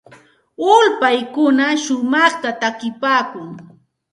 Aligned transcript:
Ulpaykuna 0.73 1.65
shumaqta 1.83 2.49
takipaakun. 2.61 3.47